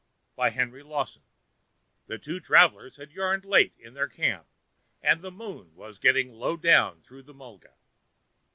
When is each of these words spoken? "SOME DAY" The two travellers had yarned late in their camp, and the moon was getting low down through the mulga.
"SOME 0.35 0.71
DAY" 0.71 1.21
The 2.07 2.17
two 2.19 2.39
travellers 2.39 2.95
had 2.95 3.11
yarned 3.11 3.45
late 3.45 3.75
in 3.77 3.93
their 3.93 4.07
camp, 4.07 4.47
and 4.99 5.21
the 5.21 5.29
moon 5.29 5.75
was 5.75 5.99
getting 5.99 6.33
low 6.33 6.57
down 6.57 7.03
through 7.03 7.21
the 7.21 7.35
mulga. 7.35 7.75